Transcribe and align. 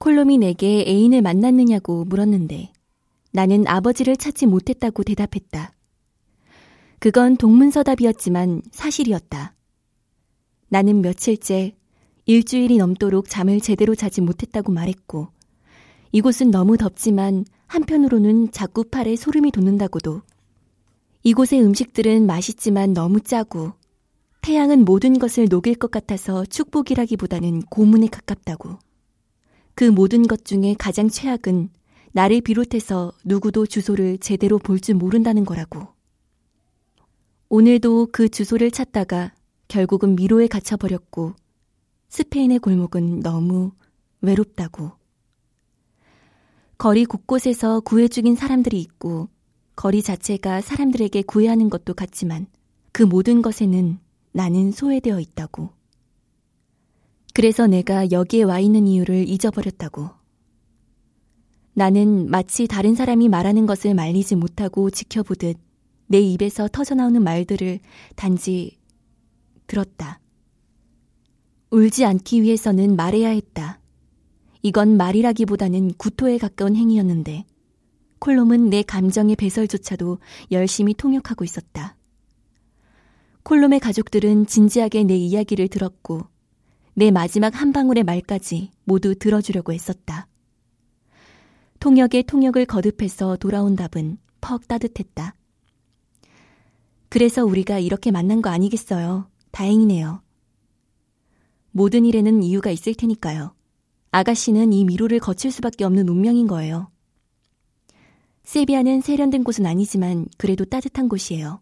콜롬이 0.00 0.38
내게 0.38 0.82
애인을 0.88 1.20
만났느냐고 1.20 2.06
물었는데 2.06 2.72
나는 3.32 3.68
아버지를 3.68 4.16
찾지 4.16 4.46
못했다고 4.46 5.02
대답했다. 5.04 5.74
그건 6.98 7.36
동문서답이었지만 7.36 8.62
사실이었다. 8.72 9.54
나는 10.70 11.02
며칠째 11.02 11.76
일주일이 12.24 12.78
넘도록 12.78 13.28
잠을 13.28 13.60
제대로 13.60 13.94
자지 13.94 14.22
못했다고 14.22 14.72
말했고, 14.72 15.28
이곳은 16.12 16.50
너무 16.50 16.78
덥지만 16.78 17.44
한편으로는 17.66 18.52
자꾸 18.52 18.84
팔에 18.84 19.16
소름이 19.16 19.50
돋는다고도. 19.50 20.22
이곳의 21.24 21.62
음식들은 21.62 22.24
맛있지만 22.26 22.94
너무 22.94 23.20
짜고, 23.20 23.72
태양은 24.40 24.86
모든 24.86 25.18
것을 25.18 25.46
녹일 25.50 25.74
것 25.74 25.90
같아서 25.90 26.46
축복이라기보다는 26.46 27.62
고문에 27.62 28.06
가깝다고. 28.06 28.78
그 29.80 29.86
모든 29.86 30.26
것 30.26 30.44
중에 30.44 30.74
가장 30.78 31.08
최악은 31.08 31.70
나를 32.12 32.42
비롯해서 32.42 33.14
누구도 33.24 33.64
주소를 33.64 34.18
제대로 34.18 34.58
볼 34.58 34.78
줄 34.78 34.94
모른다는 34.94 35.46
거라고. 35.46 35.88
오늘도 37.48 38.08
그 38.12 38.28
주소를 38.28 38.72
찾다가 38.72 39.32
결국은 39.68 40.16
미로에 40.16 40.48
갇혀버렸고 40.48 41.32
스페인의 42.10 42.58
골목은 42.58 43.20
너무 43.20 43.72
외롭다고. 44.20 44.92
거리 46.76 47.06
곳곳에서 47.06 47.80
구해 47.80 48.06
죽인 48.06 48.36
사람들이 48.36 48.78
있고 48.82 49.30
거리 49.76 50.02
자체가 50.02 50.60
사람들에게 50.60 51.22
구애하는 51.22 51.70
것도 51.70 51.94
같지만 51.94 52.48
그 52.92 53.02
모든 53.02 53.40
것에는 53.40 53.98
나는 54.32 54.72
소외되어 54.72 55.20
있다고. 55.20 55.79
그래서 57.32 57.66
내가 57.66 58.10
여기에 58.10 58.42
와 58.42 58.58
있는 58.58 58.86
이유를 58.86 59.28
잊어버렸다고. 59.28 60.10
나는 61.74 62.28
마치 62.28 62.66
다른 62.66 62.94
사람이 62.94 63.28
말하는 63.28 63.66
것을 63.66 63.94
말리지 63.94 64.36
못하고 64.36 64.90
지켜보듯 64.90 65.56
내 66.08 66.18
입에서 66.18 66.68
터져나오는 66.68 67.22
말들을 67.22 67.78
단지 68.16 68.78
들었다. 69.66 70.20
울지 71.70 72.04
않기 72.04 72.42
위해서는 72.42 72.96
말해야 72.96 73.28
했다. 73.28 73.80
이건 74.62 74.96
말이라기보다는 74.96 75.92
구토에 75.96 76.36
가까운 76.36 76.74
행위였는데 76.74 77.44
콜롬은 78.18 78.68
내 78.70 78.82
감정의 78.82 79.36
배설조차도 79.36 80.18
열심히 80.50 80.92
통역하고 80.92 81.44
있었다. 81.44 81.96
콜롬의 83.44 83.80
가족들은 83.80 84.46
진지하게 84.46 85.04
내 85.04 85.16
이야기를 85.16 85.68
들었고 85.68 86.26
내 86.94 87.10
마지막 87.10 87.60
한 87.60 87.72
방울의 87.72 88.04
말까지 88.04 88.70
모두 88.84 89.14
들어주려고 89.14 89.72
했었다. 89.72 90.26
통역의 91.78 92.24
통역을 92.24 92.66
거듭해서 92.66 93.36
돌아온 93.36 93.74
답은 93.76 94.18
퍽 94.40 94.68
따뜻했다. 94.68 95.34
그래서 97.08 97.44
우리가 97.44 97.78
이렇게 97.78 98.10
만난 98.10 98.42
거 98.42 98.50
아니겠어요. 98.50 99.28
다행이네요. 99.50 100.22
모든 101.72 102.04
일에는 102.04 102.42
이유가 102.42 102.70
있을 102.70 102.94
테니까요. 102.94 103.54
아가씨는 104.12 104.72
이 104.72 104.84
미로를 104.84 105.20
거칠 105.20 105.50
수밖에 105.50 105.84
없는 105.84 106.08
운명인 106.08 106.46
거예요. 106.46 106.90
세비야는 108.42 109.00
세련된 109.00 109.44
곳은 109.44 109.66
아니지만 109.66 110.26
그래도 110.36 110.64
따뜻한 110.64 111.08
곳이에요. 111.08 111.60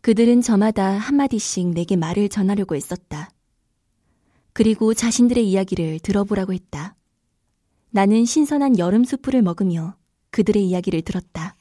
그들은 0.00 0.42
저마다 0.42 0.90
한마디씩 0.90 1.70
내게 1.70 1.96
말을 1.96 2.28
전하려고 2.28 2.76
했었다. 2.76 3.30
그리고 4.54 4.94
자신들의 4.94 5.46
이야기를 5.50 5.98
들어보라고 5.98 6.52
했다. 6.54 6.94
나는 7.90 8.24
신선한 8.24 8.78
여름 8.78 9.04
수프를 9.04 9.42
먹으며 9.42 9.96
그들의 10.30 10.64
이야기를 10.64 11.02
들었다. 11.02 11.56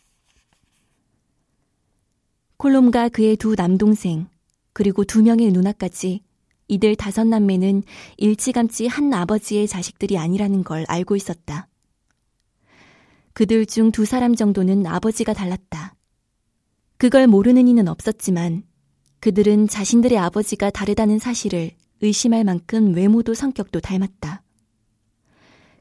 콜롬과 2.58 3.10
그의 3.10 3.36
두 3.36 3.56
남동생, 3.56 4.28
그리고 4.74 5.04
두 5.04 5.22
명의 5.24 5.52
누나까지 5.52 6.22
이들 6.68 6.96
다섯 6.96 7.26
남매는 7.26 7.84
일찌감치 8.18 8.88
한 8.88 9.12
아버지의 9.12 9.68
자식들이 9.68 10.18
아니라는 10.18 10.64
걸 10.64 10.86
알고 10.88 11.16
있었다. 11.16 11.68
그들 13.34 13.66
중 13.66 13.92
두 13.92 14.06
사람 14.06 14.36
정도는 14.36 14.86
아버지가 14.86 15.34
달랐다. 15.34 15.96
그걸 16.98 17.26
모르는 17.26 17.68
이는 17.68 17.88
없었지만 17.88 18.64
그들은 19.20 19.68
자신들의 19.68 20.18
아버지가 20.18 20.70
다르다는 20.70 21.18
사실을 21.18 21.72
의심할 22.04 22.44
만큼 22.44 22.94
외모도 22.94 23.34
성격도 23.34 23.80
닮았다. 23.80 24.44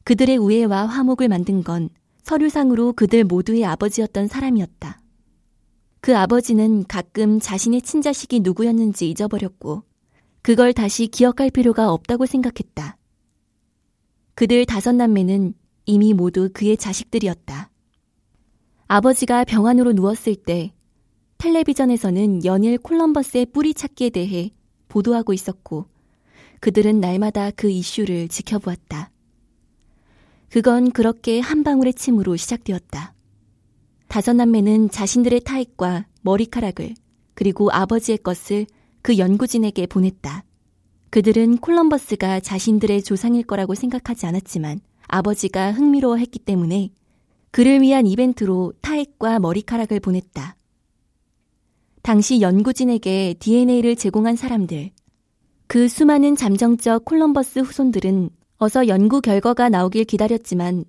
그들의 0.05 0.37
우애와 0.38 0.87
화목을 0.87 1.28
만든 1.28 1.65
건 1.65 1.91
서류상으로 2.22 2.93
그들 2.93 3.25
모두의 3.25 3.65
아버지였던 3.65 4.28
사람이었다. 4.28 5.00
그 6.00 6.16
아버지는 6.16 6.84
가끔 6.84 7.41
자신의 7.41 7.83
친자식이 7.83 8.41
누구였는지 8.41 9.10
잊어버렸고 9.10 9.83
그걸 10.43 10.72
다시 10.72 11.09
기억할 11.09 11.50
필요가 11.50 11.93
없다고 11.93 12.27
생각했다. 12.27 12.97
그들 14.34 14.65
다섯 14.65 14.93
남매는 14.93 15.54
이미 15.87 16.15
모두 16.15 16.50
그의 16.53 16.77
자식들이었다. 16.77 17.71
아버지가 18.87 19.44
병환으로 19.44 19.93
누웠을 19.93 20.37
때 20.37 20.72
텔레비전에서는 21.39 22.44
연일 22.44 22.78
콜럼버스의 22.78 23.47
뿌리 23.47 23.75
찾기에 23.75 24.10
대해 24.10 24.50
보도하고 24.89 25.33
있었고 25.33 25.91
그들은 26.62 27.00
날마다 27.00 27.50
그 27.50 27.69
이슈를 27.69 28.28
지켜보았다. 28.28 29.11
그건 30.49 30.93
그렇게 30.93 31.41
한 31.41 31.65
방울의 31.65 31.95
침으로 31.95 32.37
시작되었다. 32.37 33.15
다섯 34.06 34.34
남매는 34.34 34.91
자신들의 34.91 35.41
타액과 35.41 36.06
머리카락을 36.21 36.95
그리고 37.34 37.72
아버지의 37.72 38.19
것을 38.19 38.67
그 39.03 39.19
연구진에게 39.19 39.89
보냈다. 39.89 40.45
그들은 41.11 41.56
콜럼버스가 41.56 42.39
자신들의 42.39 43.03
조상일 43.03 43.43
거라고 43.43 43.75
생각하지 43.75 44.27
않았지만 44.27 44.78
아버지가 45.09 45.72
흥미로워했기 45.72 46.39
때문에 46.39 46.91
그를 47.51 47.83
위한 47.83 48.06
이벤트로 48.06 48.75
타액과 48.83 49.41
머리카락을 49.41 49.99
보냈다. 49.99 50.55
당시 52.03 52.41
연구진에게 52.41 53.34
DNA를 53.41 53.97
제공한 53.97 54.37
사람들, 54.37 54.93
그 55.72 55.88
수많은 55.88 56.37
잠정적 56.37 57.06
콜럼버스 57.06 57.60
후손들은 57.60 58.28
어서 58.59 58.88
연구 58.88 59.22
결과가 59.22 59.71
나오길 59.71 60.05
기다렸지만 60.05 60.84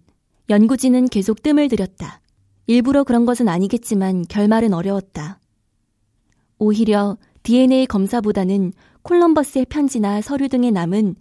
연구진은 0.49 1.07
계속 1.07 1.41
뜸을 1.41 1.69
들였다. 1.69 2.19
일부러 2.67 3.05
그런 3.05 3.25
것은 3.25 3.47
아니겠지만 3.47 4.23
결말은 4.23 4.73
어려웠다. 4.73 5.39
오히려 6.57 7.17
DNA 7.43 7.85
검사보다는 7.85 8.73
콜럼버스의 9.03 9.67
편지나 9.67 10.19
서류 10.19 10.49
등에 10.49 10.69
남은 10.69 11.15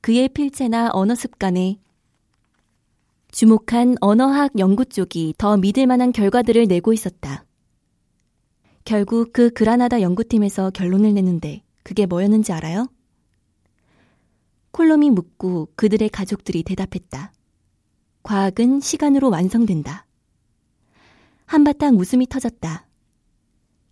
그의 0.00 0.28
필체나 0.28 0.90
언어 0.92 1.16
습관에 1.16 1.80
주목한 3.32 3.96
언어학 4.00 4.56
연구 4.60 4.84
쪽이 4.84 5.34
더 5.36 5.56
믿을 5.56 5.88
만한 5.88 6.12
결과들을 6.12 6.68
내고 6.68 6.92
있었다. 6.92 7.44
결국 8.84 9.32
그 9.32 9.50
그라나다 9.50 10.02
연구팀에서 10.02 10.70
결론을 10.70 11.14
내는데 11.14 11.64
그게 11.82 12.06
뭐였는지 12.06 12.52
알아요? 12.52 12.86
콜롬이 14.78 15.10
묻고 15.10 15.70
그들의 15.74 16.08
가족들이 16.08 16.62
대답했다. 16.62 17.32
과학은 18.22 18.78
시간으로 18.78 19.28
완성된다. 19.28 20.06
한바탕 21.46 21.96
웃음이 21.96 22.28
터졌다. 22.28 22.86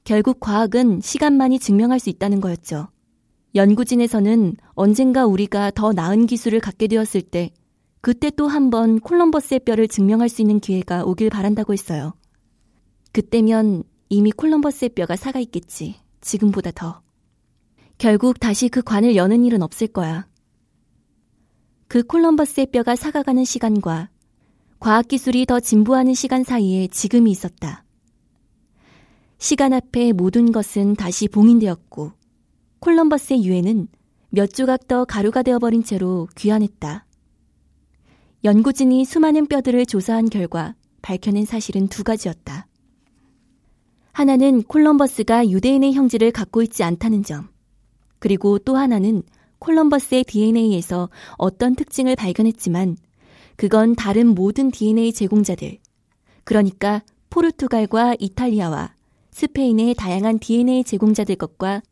결국 0.05 0.39
과학은 0.39 1.01
시간만이 1.01 1.59
증명할 1.59 1.99
수 1.99 2.09
있다는 2.09 2.41
거였죠. 2.41 2.87
연구진에서는 3.57 4.55
언젠가 4.75 5.27
우리가 5.27 5.73
더 5.73 5.93
나은 5.93 6.27
기술을 6.27 6.61
갖게 6.61 6.87
되었을 6.87 7.23
때 7.23 7.51
그때 8.01 8.31
또 8.31 8.47
한 8.47 8.71
번 8.71 9.01
콜럼버스의 9.01 9.61
뼈를 9.65 9.89
증명할 9.89 10.29
수 10.29 10.41
있는 10.41 10.61
기회가 10.61 11.03
오길 11.05 11.31
바란다고 11.31 11.73
했어요. 11.73 12.15
그때면 13.11 13.83
이미 14.09 14.31
콜럼버스의 14.31 14.91
뼈가 14.91 15.17
사가 15.17 15.41
있겠지. 15.41 15.97
지금보다 16.21 16.71
더. 16.71 17.03
결국 17.99 18.39
다시 18.39 18.69
그 18.69 18.83
관을 18.83 19.17
여는 19.17 19.45
일은 19.45 19.63
없을 19.63 19.89
거야. 19.89 20.29
그 21.89 22.03
콜럼버스의 22.03 22.67
뼈가 22.73 22.97
사가가는 22.97 23.45
시간과 23.45 24.11
과학기술이 24.81 25.47
더 25.47 25.61
진보하는 25.61 26.15
시간 26.15 26.43
사이에 26.43 26.89
지금이 26.89 27.31
있었다. 27.31 27.85
시간 29.39 29.73
앞에 29.73 30.13
모든 30.13 30.51
것은 30.53 30.97
다시 30.97 31.29
봉인되었고 31.29 32.13
콜럼버스의 32.81 33.45
유해는 33.45 33.89
몇 34.31 34.53
조각 34.53 34.89
더 34.89 35.05
가루가 35.05 35.43
되어버린 35.43 35.85
채로 35.85 36.29
귀환했다. 36.37 37.07
연구진이 38.45 39.05
수많은 39.05 39.47
뼈들을 39.47 39.87
조사한 39.87 40.29
결과 40.29 40.75
밝혀낸 41.03 41.45
사실은 41.45 41.89
두 41.89 42.05
가지였다. 42.05 42.67
하나는 44.13 44.63
콜럼버스가 44.63 45.51
유대인의 45.51 45.95
형질을 45.95 46.33
갖고 46.33 46.63
있지 46.63 46.83
않다는 46.83 47.23
점. 47.23 47.49
그리고 48.19 48.59
또 48.59 48.77
하나는 48.77 49.23
콜럼버스의 49.59 50.25
DNA에서 50.25 51.09
어떤 51.39 51.75
특징을 51.75 52.17
발견했지만 52.17 52.97
그건 53.57 53.95
다른 53.95 54.29
모든 54.29 54.71
DNA 54.71 55.13
제공자들, 55.13 55.79
그러니까 56.45 57.03
포르투갈과 57.31 58.17
이탈리아와 58.19 58.95
스페인의 59.31 59.95
다양한 59.95 60.39
DNA 60.39 60.85
제공자들 60.85 61.37
것과 61.37 61.83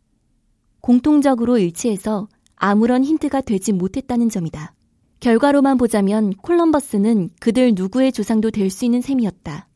공통적으로 0.80 1.58
일치해서 1.58 2.28
아무런 2.56 3.04
힌트가 3.04 3.40
되지 3.40 3.72
못했다는 3.72 4.28
점이다. 4.28 4.74
결과로만 5.20 5.78
보자면 5.78 6.34
콜럼버스는 6.34 7.30
그들 7.40 7.72
누구의 7.74 8.12
조상도 8.12 8.50
될 8.50 8.68
수 8.70 8.84
있는 8.84 9.00
셈이었다. 9.00 9.68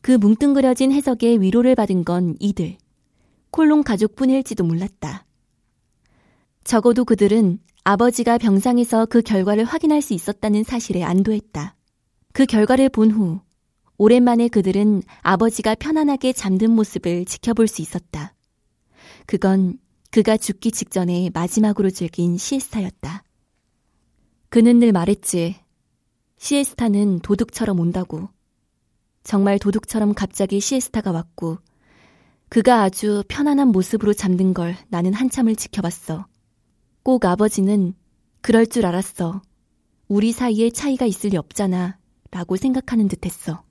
그 0.00 0.12
뭉뚱그려진 0.12 0.92
해석에 0.92 1.36
위로를 1.36 1.74
받은 1.74 2.04
건 2.04 2.36
이들, 2.40 2.76
콜롱 3.50 3.82
가족뿐일지도 3.82 4.64
몰랐다. 4.64 5.23
적어도 6.64 7.04
그들은 7.04 7.58
아버지가 7.84 8.38
병상에서 8.38 9.06
그 9.06 9.20
결과를 9.20 9.64
확인할 9.64 10.00
수 10.00 10.14
있었다는 10.14 10.64
사실에 10.64 11.02
안도했다. 11.02 11.76
그 12.32 12.46
결과를 12.46 12.88
본 12.88 13.10
후, 13.10 13.40
오랜만에 13.98 14.48
그들은 14.48 15.02
아버지가 15.20 15.74
편안하게 15.74 16.32
잠든 16.32 16.70
모습을 16.70 17.26
지켜볼 17.26 17.68
수 17.68 17.82
있었다. 17.82 18.34
그건 19.26 19.78
그가 20.10 20.38
죽기 20.38 20.72
직전에 20.72 21.30
마지막으로 21.34 21.90
즐긴 21.90 22.38
시에스타였다. 22.38 23.24
그는 24.48 24.78
늘 24.78 24.92
말했지. 24.92 25.56
시에스타는 26.38 27.20
도둑처럼 27.20 27.78
온다고. 27.78 28.30
정말 29.22 29.58
도둑처럼 29.58 30.14
갑자기 30.14 30.60
시에스타가 30.60 31.12
왔고, 31.12 31.58
그가 32.48 32.82
아주 32.82 33.22
편안한 33.28 33.68
모습으로 33.68 34.14
잠든 34.14 34.54
걸 34.54 34.76
나는 34.88 35.12
한참을 35.12 35.56
지켜봤어. 35.56 36.26
꼭 37.04 37.26
아버지는 37.26 37.92
그럴 38.40 38.66
줄 38.66 38.86
알았어. 38.86 39.42
우리 40.08 40.32
사이에 40.32 40.70
차이가 40.70 41.04
있을 41.04 41.30
리 41.30 41.36
없잖아. 41.36 41.98
라고 42.30 42.56
생각하는 42.56 43.08
듯 43.08 43.26
했어. 43.26 43.62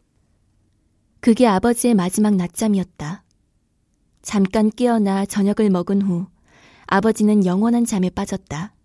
그게 1.19 1.47
아버지의 1.47 1.95
마지막 1.95 2.35
낮잠이었다. 2.35 3.23
잠깐 4.21 4.69
깨어나 4.69 5.25
저녁을 5.25 5.71
먹은 5.71 6.03
후 6.03 6.27
아버지는 6.85 7.43
영원한 7.43 7.85
잠에 7.85 8.11
빠졌다. 8.11 8.75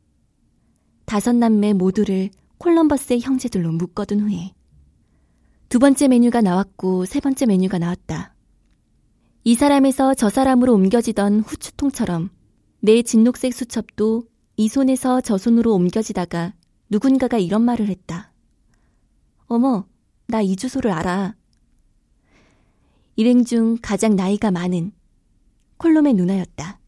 다섯 1.05 1.37
남매 1.37 1.75
모두를 1.75 2.31
콜럼버스의 2.57 3.21
형제들로 3.21 3.71
묶어둔 3.73 4.21
후에 4.21 4.55
두 5.69 5.79
번째 5.79 6.09
메뉴가 6.09 6.41
나왔고 6.41 7.05
세 7.05 7.21
번째 7.21 7.45
메뉴가 7.45 7.79
나왔다. 7.79 8.35
이 9.45 9.55
사람에서 9.55 10.15
저 10.15 10.31
사람으로 10.31 10.73
옮겨지던 10.73 11.41
후추통처럼 11.41 12.31
내 12.81 13.03
진녹색 13.03 13.53
수첩도 13.53 14.25
이 14.61 14.67
손에서 14.67 15.21
저 15.21 15.39
손으로 15.39 15.73
옮겨지다가 15.73 16.53
누군가가 16.91 17.39
이런 17.39 17.63
말을 17.63 17.87
했다. 17.87 18.33
어머, 19.47 19.87
나 20.27 20.43
이 20.43 20.57
주소를 20.57 20.91
알아. 20.91 21.37
일행 23.15 23.45
중 23.45 23.79
가장 23.81 24.17
나이가 24.17 24.51
많은 24.51 24.91
콜롬의 25.77 26.15
누나였다. 26.15 26.81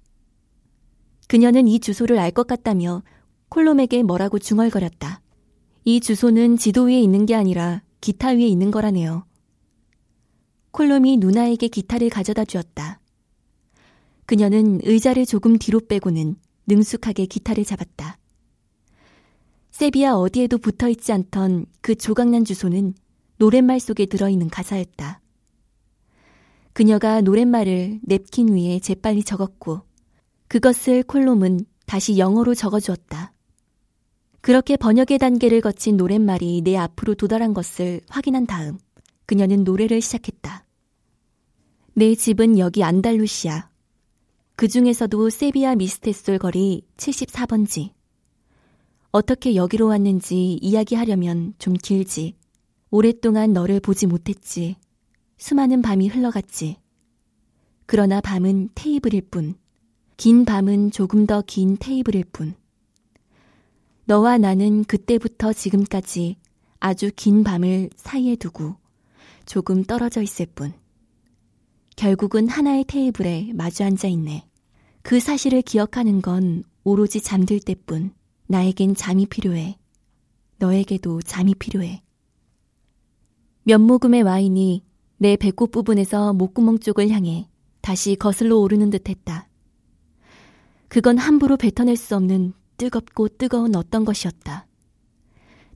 그녀는 1.28 1.68
이 1.68 1.78
주소를 1.78 2.18
알 2.18 2.32
것 2.32 2.48
같다며 2.48 3.04
콜롬에게 3.50 4.02
뭐라고 4.02 4.40
중얼거렸다. 4.40 5.22
이 5.84 6.00
주소는 6.00 6.56
지도 6.56 6.86
위에 6.86 7.00
있는 7.00 7.24
게 7.24 7.36
아니라 7.36 7.84
기타 8.00 8.30
위에 8.30 8.48
있는 8.48 8.72
거라네요. 8.72 9.26
콜롬이 10.72 11.18
누나에게 11.18 11.68
기타를 11.68 12.10
가져다 12.10 12.44
주었다. 12.44 12.98
그녀는 14.26 14.80
의자를 14.82 15.24
조금 15.24 15.56
뒤로 15.56 15.78
빼고는 15.78 16.34
능숙하게 16.70 17.26
기타를 17.26 17.64
잡았다. 17.64 18.18
세비야 19.70 20.12
어디에도 20.12 20.58
붙어 20.58 20.88
있지 20.88 21.12
않던 21.12 21.66
그 21.80 21.94
조각난 21.94 22.44
주소는 22.44 22.94
노랫말 23.38 23.80
속에 23.80 24.06
들어있는 24.06 24.48
가사였다. 24.48 25.20
그녀가 26.72 27.20
노랫말을 27.20 28.00
냅킨 28.02 28.54
위에 28.54 28.78
재빨리 28.78 29.24
적었고 29.24 29.80
그것을 30.48 31.02
콜롬은 31.02 31.60
다시 31.86 32.18
영어로 32.18 32.54
적어주었다. 32.54 33.32
그렇게 34.42 34.76
번역의 34.76 35.18
단계를 35.18 35.60
거친 35.60 35.96
노랫말이 35.96 36.62
내 36.62 36.76
앞으로 36.76 37.14
도달한 37.14 37.54
것을 37.54 38.00
확인한 38.08 38.46
다음 38.46 38.78
그녀는 39.26 39.64
노래를 39.64 40.00
시작했다. 40.00 40.66
내 41.94 42.14
집은 42.14 42.58
여기 42.58 42.84
안달루시아. 42.84 43.69
그 44.60 44.68
중에서도 44.68 45.30
세비야 45.30 45.76
미스테솔 45.76 46.36
거리 46.36 46.82
74번지. 46.98 47.94
어떻게 49.10 49.54
여기로 49.54 49.86
왔는지 49.86 50.58
이야기하려면 50.60 51.54
좀 51.58 51.72
길지. 51.72 52.36
오랫동안 52.90 53.54
너를 53.54 53.80
보지 53.80 54.06
못했지. 54.06 54.76
수많은 55.38 55.80
밤이 55.80 56.08
흘러갔지. 56.08 56.76
그러나 57.86 58.20
밤은 58.20 58.68
테이블일 58.74 59.22
뿐. 59.30 59.54
긴 60.18 60.44
밤은 60.44 60.90
조금 60.90 61.24
더 61.24 61.40
긴 61.40 61.78
테이블일 61.78 62.24
뿐. 62.24 62.54
너와 64.04 64.36
나는 64.36 64.84
그때부터 64.84 65.54
지금까지 65.54 66.36
아주 66.80 67.10
긴 67.16 67.44
밤을 67.44 67.88
사이에 67.96 68.36
두고 68.36 68.76
조금 69.46 69.84
떨어져 69.84 70.20
있을 70.20 70.44
뿐. 70.54 70.74
결국은 71.96 72.46
하나의 72.46 72.84
테이블에 72.84 73.52
마주 73.54 73.84
앉아 73.84 74.06
있네. 74.06 74.49
그 75.02 75.18
사실을 75.18 75.62
기억하는 75.62 76.20
건 76.20 76.62
오로지 76.84 77.20
잠들 77.20 77.60
때뿐. 77.60 78.12
나에겐 78.46 78.94
잠이 78.94 79.26
필요해. 79.26 79.78
너에게도 80.58 81.22
잠이 81.22 81.54
필요해. 81.54 82.02
몇 83.62 83.80
모금의 83.80 84.22
와인이 84.22 84.84
내 85.18 85.36
배꼽 85.36 85.70
부분에서 85.70 86.32
목구멍 86.32 86.78
쪽을 86.78 87.10
향해 87.10 87.48
다시 87.80 88.16
거슬러 88.16 88.56
오르는 88.58 88.90
듯 88.90 89.08
했다. 89.08 89.48
그건 90.88 91.18
함부로 91.18 91.56
뱉어낼 91.56 91.96
수 91.96 92.16
없는 92.16 92.52
뜨겁고 92.76 93.28
뜨거운 93.28 93.76
어떤 93.76 94.04
것이었다. 94.04 94.66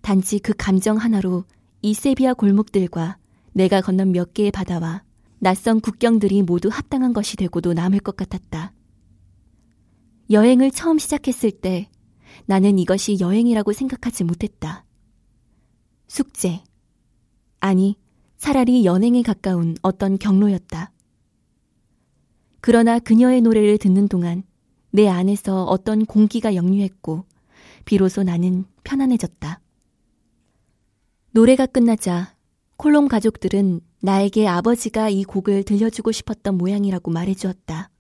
단지 0.03 0.39
그 0.39 0.53
감정 0.57 0.97
하나로 0.97 1.45
이 1.81 1.95
세비야 1.95 2.35
골목들과 2.35 3.17
내가 3.53 3.81
건넌 3.81 4.13
몇 4.13 4.35
개의 4.35 4.51
바다와 4.51 5.03
낯선 5.39 5.81
국경들이 5.81 6.43
모두 6.43 6.69
합당한 6.71 7.13
것이 7.13 7.37
되고도 7.37 7.73
남을 7.73 8.01
것 8.01 8.17
같았다. 8.17 8.74
여행을 10.31 10.71
처음 10.71 10.99
시작했을 10.99 11.51
때 11.51 11.89
나는 12.47 12.79
이것이 12.79 13.19
여행이라고 13.21 13.73
생각하지 13.73 14.25
못했다. 14.25 14.85
숙제. 16.07 16.63
아니, 17.61 17.97
차라리 18.37 18.85
연행에 18.85 19.23
가까운 19.23 19.77
어떤 19.83 20.19
경로였다. 20.19 20.93
그러나 22.61 22.99
그녀의 22.99 23.43
노래를 23.43 23.79
듣는 23.79 24.09
동안 24.09 24.43
내 24.91 25.09
안에서 25.09 25.65
어떤 25.65 26.07
공기가 26.07 26.55
역류했고 26.55 27.25
비로소 27.85 28.23
나는 28.23 28.65
편안해졌다. 28.85 29.61
노래가 31.33 31.67
끝나자 31.67 32.35
콜롬 32.77 33.09
가족들은 33.09 33.81
나에게 34.01 34.47
아버지가 34.47 35.09
이 35.09 35.25
곡을 35.25 35.65
들려주고 35.65 36.13
싶었던 36.13 36.57
모양이라고 36.57 37.11
말해주었다. 37.11 37.91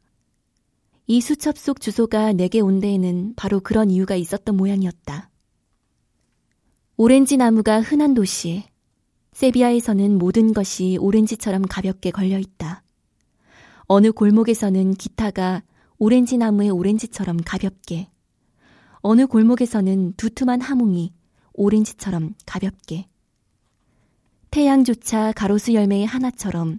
이 1.07 1.21
수첩 1.21 1.59
속 1.59 1.81
주소가 1.81 2.33
내게 2.33 2.61
온 2.61 2.81
데에는 2.81 3.35
바로 3.37 3.61
그런 3.61 3.91
이유가 3.91 4.17
있었던 4.17 4.57
모양이었다. 4.57 5.31
오렌지 6.97 7.37
나무가 7.37 7.83
흔한 7.83 8.15
도시, 8.15 8.65
세비야에서는 9.33 10.17
모든 10.17 10.55
것이 10.55 10.97
오렌지처럼 10.99 11.63
가볍게 11.63 12.11
걸려 12.11 12.39
있다. 12.39 12.83
어느 13.87 14.13
골목에서는 14.13 14.95
기타가 14.95 15.63
오렌지 15.99 16.39
나무의 16.39 16.71
오렌지처럼 16.71 17.39
가볍게, 17.45 18.09
어느 19.01 19.27
골목에서는 19.27 20.15
두툼한 20.17 20.63
하몽이 20.63 21.13
오렌지처럼 21.53 22.35
가볍게, 22.47 23.09
태양조차 24.51 25.33
가로수 25.33 25.75
열매의 25.75 26.07
하나처럼 26.07 26.79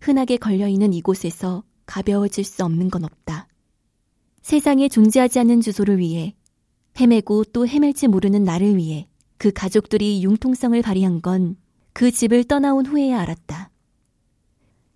흔하게 0.00 0.36
걸려있는 0.36 0.92
이곳에서 0.92 1.64
가벼워질 1.86 2.44
수 2.44 2.64
없는 2.64 2.90
건 2.90 3.04
없다. 3.04 3.48
세상에 4.42 4.88
존재하지 4.88 5.38
않는 5.40 5.60
주소를 5.60 5.98
위해 5.98 6.34
헤매고 7.00 7.44
또 7.52 7.66
헤맬지 7.66 8.08
모르는 8.08 8.44
나를 8.44 8.76
위해 8.76 9.08
그 9.38 9.50
가족들이 9.52 10.22
융통성을 10.22 10.80
발휘한 10.82 11.22
건 11.22 11.56
그 11.96 12.10
집을 12.10 12.44
떠나온 12.44 12.84
후에야 12.84 13.18
알았다. 13.20 13.70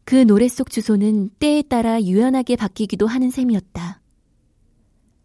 그 0.05 0.17
노래 0.27 0.49
속 0.49 0.69
주소는 0.69 1.31
때에 1.39 1.63
따라 1.63 2.03
유연하게 2.03 2.57
바뀌기도 2.57 3.07
하는 3.07 3.31
셈이었다. 3.31 4.03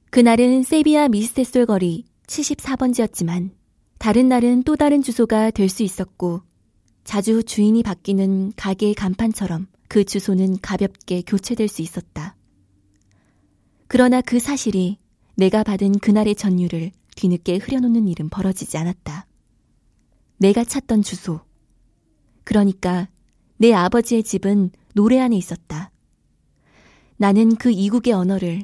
그날은 0.09 0.63
세비야 0.63 1.09
미스테솔 1.09 1.65
거리 1.65 2.05
74번지였지만 2.27 3.49
다른 3.97 4.29
날은 4.29 4.63
또 4.63 4.77
다른 4.77 5.01
주소가 5.01 5.51
될 5.51 5.67
수 5.67 5.83
있었고 5.83 6.43
자주 7.03 7.43
주인이 7.43 7.83
바뀌는 7.83 8.53
가게의 8.55 8.93
간판처럼 8.93 9.67
그 9.87 10.03
주소는 10.03 10.59
가볍게 10.61 11.21
교체될 11.21 11.67
수 11.67 11.81
있었다. 11.81 12.35
그러나 13.87 14.21
그 14.21 14.39
사실이 14.39 14.97
내가 15.35 15.63
받은 15.63 15.99
그날의 15.99 16.35
전율을 16.35 16.91
뒤늦게 17.15 17.57
흐려놓는 17.57 18.07
일은 18.07 18.29
벌어지지 18.29 18.77
않았다. 18.77 19.27
내가 20.37 20.63
찾던 20.63 21.01
주소. 21.01 21.41
그러니까 22.43 23.07
내 23.57 23.73
아버지의 23.73 24.23
집은 24.23 24.71
노래 24.93 25.19
안에 25.19 25.35
있었다. 25.35 25.91
나는 27.17 27.55
그 27.55 27.71
이국의 27.71 28.13
언어를, 28.13 28.63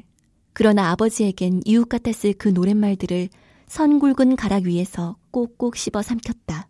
그러나 0.52 0.90
아버지에겐 0.90 1.62
이웃 1.64 1.88
같았을 1.88 2.34
그 2.34 2.48
노랫말들을 2.48 3.30
선 3.66 3.98
굵은 3.98 4.36
가락 4.36 4.64
위에서 4.64 5.16
꼭꼭 5.30 5.76
씹어 5.76 6.02
삼켰다. 6.02 6.68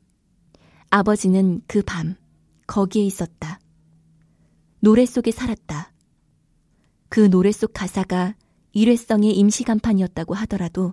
아버지는 0.90 1.62
그 1.66 1.82
밤, 1.82 2.14
거기에 2.68 3.02
있었다. 3.04 3.58
노래 4.84 5.06
속에 5.06 5.30
살았다. 5.30 5.92
그 7.08 7.30
노래 7.30 7.52
속 7.52 7.72
가사가 7.72 8.34
일회성의 8.72 9.30
임시 9.32 9.62
간판이었다고 9.62 10.34
하더라도 10.34 10.92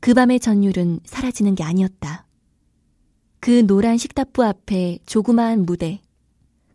그 0.00 0.12
밤의 0.12 0.38
전율은 0.38 1.00
사라지는 1.06 1.54
게 1.54 1.64
아니었다. 1.64 2.26
그 3.40 3.66
노란 3.66 3.96
식탁부 3.96 4.44
앞에 4.44 4.98
조그마한 5.06 5.64
무대, 5.64 6.02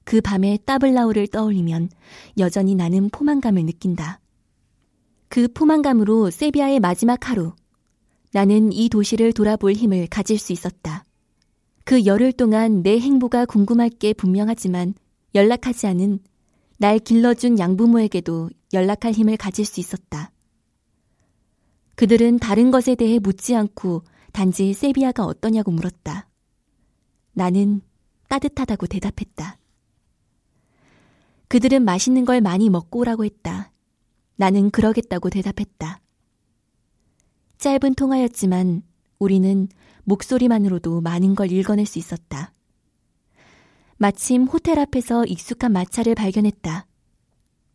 그 0.04 0.20
밤의 0.20 0.62
따블라우를 0.66 1.28
떠올리면 1.28 1.92
여전히 2.40 2.74
나는 2.74 3.12
포만감을 3.12 3.64
느낀다. 3.66 4.20
그 5.28 5.48
포만감으로 5.48 6.32
세비야의 6.32 6.80
마지막 6.80 7.30
하루, 7.30 7.54
나는 8.32 8.74
이 8.74 8.90
도시를 8.90 9.34
돌아볼 9.34 9.74
힘을 9.74 10.08
가질 10.08 10.40
수 10.40 10.54
있었다. 10.54 11.06
그 11.86 12.04
열흘 12.08 12.32
동안 12.32 12.82
내 12.82 13.00
행보가 13.00 13.46
궁금할 13.46 13.90
게 13.92 14.14
분명하지만 14.14 14.96
연락하지 15.36 15.88
않은 15.88 16.20
날 16.82 16.98
길러준 16.98 17.60
양부모에게도 17.60 18.50
연락할 18.74 19.12
힘을 19.12 19.38
가질 19.38 19.66
수 19.66 19.80
있었다. 19.80 20.32
그들은 21.94 22.40
다른 22.40 22.72
것에 22.72 22.96
대해 22.96 23.20
묻지 23.20 23.56
않고 23.56 24.02
단지 24.32 24.74
세비야가 24.74 25.24
어떠냐고 25.24 25.70
물었다. 25.70 26.28
나는 27.34 27.82
따뜻하다고 28.30 28.88
대답했다. 28.88 29.60
그들은 31.50 31.86
맛있는 31.86 32.26
걸 32.26 32.42
많이 32.42 32.68
먹고 32.72 33.02
오라고 33.02 33.26
했다. 33.26 33.72
나는 34.36 34.72
그러겠다고 34.72 35.30
대답했다. 35.30 36.02
짧은 37.60 37.94
통화였지만 37.94 38.82
우리는 39.20 39.68
목소리만으로도 40.06 41.02
많은 41.02 41.36
걸 41.36 41.52
읽어낼 41.52 41.86
수 41.86 42.00
있었다. 42.00 42.56
마침 44.02 44.46
호텔 44.46 44.80
앞에서 44.80 45.26
익숙한 45.26 45.74
마차를 45.74 46.16
발견했다. 46.16 46.88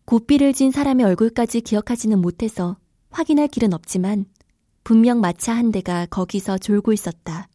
고삐를 0.06 0.54
진 0.54 0.72
사람의 0.72 1.06
얼굴까지 1.06 1.60
기억하지는 1.60 2.20
못해서 2.20 2.76
확인할 3.10 3.46
길은 3.46 3.72
없지만 3.72 4.26
분명 4.82 5.20
마차 5.20 5.54
한 5.54 5.70
대가 5.70 6.04
거기서 6.06 6.58
졸고 6.58 6.92
있었다. 6.92 7.46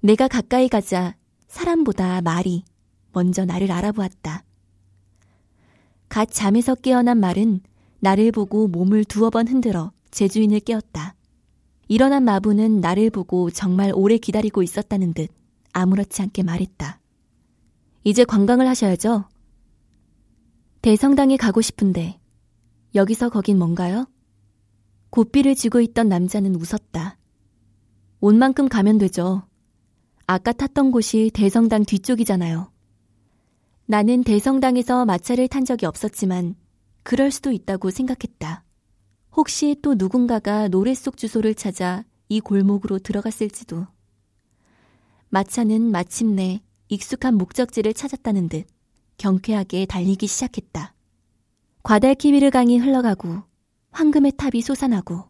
내가 0.00 0.26
가까이 0.26 0.68
가자 0.68 1.14
사람보다 1.46 2.22
말이 2.22 2.64
먼저 3.12 3.44
나를 3.44 3.70
알아보았다. 3.70 4.42
갓 6.08 6.28
잠에서 6.28 6.74
깨어난 6.74 7.20
말은 7.20 7.60
나를 8.00 8.32
보고 8.32 8.66
몸을 8.66 9.04
두어 9.04 9.30
번 9.30 9.46
흔들어 9.46 9.92
제주인을 10.10 10.58
깨웠다. 10.58 11.14
일어난 11.86 12.24
마부는 12.24 12.80
나를 12.80 13.10
보고 13.10 13.48
정말 13.52 13.92
오래 13.94 14.18
기다리고 14.18 14.64
있었다는 14.64 15.14
듯 15.14 15.30
아무렇지 15.72 16.20
않게 16.20 16.42
말했다. 16.42 16.98
이제 18.04 18.24
관광을 18.24 18.66
하셔야죠. 18.68 19.24
대성당에 20.82 21.36
가고 21.36 21.60
싶은데 21.60 22.18
여기서 22.94 23.28
거긴 23.28 23.58
뭔가요? 23.58 24.06
고삐를 25.10 25.54
쥐고 25.54 25.80
있던 25.80 26.08
남자는 26.08 26.56
웃었다. 26.56 27.18
온 28.20 28.38
만큼 28.38 28.68
가면 28.68 28.98
되죠. 28.98 29.42
아까 30.26 30.52
탔던 30.52 30.90
곳이 30.90 31.30
대성당 31.34 31.84
뒤쪽이잖아요. 31.84 32.70
나는 33.86 34.24
대성당에서 34.24 35.04
마차를 35.04 35.48
탄 35.48 35.64
적이 35.64 35.86
없었지만 35.86 36.54
그럴 37.02 37.30
수도 37.30 37.52
있다고 37.52 37.90
생각했다. 37.90 38.64
혹시 39.36 39.76
또 39.82 39.94
누군가가 39.94 40.68
노래 40.68 40.94
속 40.94 41.16
주소를 41.16 41.54
찾아 41.54 42.04
이 42.28 42.40
골목으로 42.40 42.98
들어갔을지도. 42.98 43.86
마차는 45.28 45.90
마침내 45.90 46.62
익숙한 46.92 47.34
목적지를 47.36 47.94
찾았다는 47.94 48.48
듯 48.48 48.66
경쾌하게 49.18 49.86
달리기 49.86 50.26
시작했다. 50.26 50.94
과달키미르 51.82 52.50
강이 52.50 52.78
흘러가고 52.78 53.42
황금의 53.90 54.32
탑이 54.36 54.62
솟아나고 54.62 55.24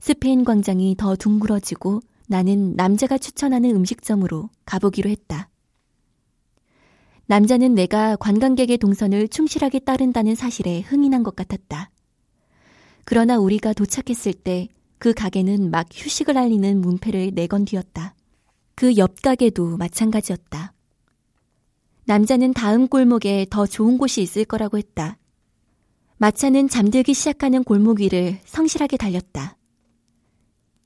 스페인 0.00 0.44
광장이 0.44 0.96
더 0.96 1.16
둥그러지고 1.16 2.00
나는 2.28 2.74
남자가 2.76 3.18
추천하는 3.18 3.76
음식점으로 3.76 4.50
가보기로 4.64 5.10
했다. 5.10 5.48
남자는 7.26 7.74
내가 7.74 8.16
관광객의 8.16 8.78
동선을 8.78 9.28
충실하게 9.28 9.80
따른다는 9.80 10.34
사실에 10.34 10.80
흥이 10.80 11.08
난 11.08 11.22
것 11.22 11.36
같았다. 11.36 11.90
그러나 13.04 13.38
우리가 13.38 13.72
도착했을 13.72 14.32
때 14.32 14.68
그 14.98 15.12
가게는 15.12 15.70
막 15.70 15.86
휴식을 15.92 16.38
알리는 16.38 16.80
문패를 16.80 17.32
내건뒤었다. 17.34 18.14
그 18.74 18.92
옆 18.96 19.20
가게도 19.22 19.76
마찬가지였다. 19.76 20.72
남자는 22.08 22.52
다음 22.52 22.86
골목에 22.86 23.46
더 23.50 23.66
좋은 23.66 23.98
곳이 23.98 24.22
있을 24.22 24.44
거라고 24.44 24.78
했다. 24.78 25.18
마차는 26.18 26.68
잠들기 26.68 27.12
시작하는 27.14 27.64
골목 27.64 28.00
위를 28.00 28.38
성실하게 28.44 28.96
달렸다. 28.96 29.56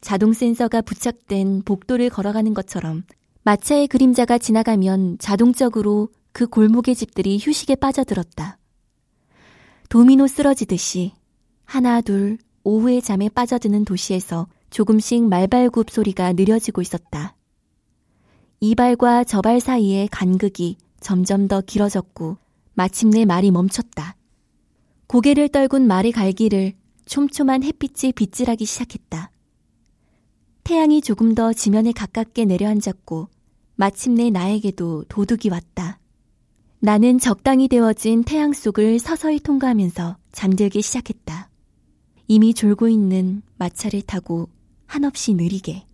자동 0.01 0.33
센서가 0.33 0.81
부착된 0.81 1.63
복도를 1.67 2.09
걸어가는 2.09 2.55
것처럼 2.55 3.05
마차의 3.43 3.89
그림자가 3.89 4.39
지나가면 4.39 5.19
자동적으로 5.19 6.09
그 6.33 6.47
골목의 6.47 6.95
집들이 6.95 7.39
휴식에 7.39 7.75
빠져들었다. 7.75 8.57
도미노 9.91 10.27
쓰러지듯이 10.27 11.13
하나 11.65 12.01
둘 12.01 12.39
오후의 12.65 13.03
잠에 13.03 13.29
빠져드는 13.29 13.85
도시에서 13.85 14.47
조금씩 14.71 15.25
말발굽 15.25 15.91
소리가 15.91 16.33
느려지고 16.33 16.81
있었다. 16.81 17.37
이발과 18.61 19.25
저발 19.25 19.61
사이의 19.61 20.09
간극이 20.09 20.79
점점 21.01 21.49
더 21.49 21.61
길어졌고 21.61 22.37
마침내 22.75 23.25
말이 23.25 23.51
멈췄다. 23.51 24.17
고개를 25.07 25.49
떨군 25.49 25.87
말의 25.87 26.13
갈기를 26.13 26.75
촘촘한 27.07 27.63
햇빛이 27.65 28.13
빗질하기 28.13 28.65
시작했다. 28.65 29.33
태양이 30.63 31.01
조금 31.01 31.35
더 31.35 31.53
지면에 31.53 31.93
가깝게 31.93 32.45
내려앉았고 32.45 33.29
마침내 33.75 34.31
나에게도 34.31 35.05
도둑이 35.09 35.51
왔다. 35.51 35.99
나는 36.79 37.19
적당히 37.19 37.67
데워진 37.67 38.23
태양 38.23 38.53
속을 38.53 38.99
서서히 39.01 39.41
통과하면서 39.41 40.17
잠들기 40.33 40.81
시작했다. 40.81 41.51
이미 42.29 42.55
졸고 42.55 42.89
있는 42.89 43.43
마차를 43.59 44.03
타고 44.03 44.49
한없이 44.87 45.35
느리게 45.35 45.85